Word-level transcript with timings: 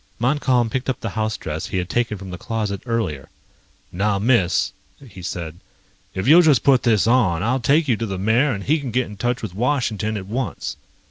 Montcalm 0.17 0.71
picked 0.71 0.89
up 0.89 0.99
the 0.99 1.11
house 1.11 1.37
dress 1.37 1.67
he 1.67 1.77
had 1.77 1.87
taken 1.87 2.17
from 2.17 2.31
the 2.31 2.39
closet 2.39 2.81
earlier. 2.87 3.29
"Now, 3.91 4.17
Miss," 4.17 4.71
he 5.07 5.21
said, 5.21 5.59
"if 6.15 6.27
you'll 6.27 6.41
just 6.41 6.63
put 6.63 6.81
this 6.81 7.05
on, 7.05 7.43
I'll 7.43 7.59
take 7.59 7.87
you 7.87 7.95
to 7.97 8.07
the 8.07 8.17
mayor 8.17 8.51
and 8.51 8.63
he 8.63 8.79
can 8.79 8.89
get 8.89 9.05
in 9.05 9.15
touch 9.15 9.43
with 9.43 9.53
Washington 9.53 10.17
at 10.17 10.25
once." 10.25 10.75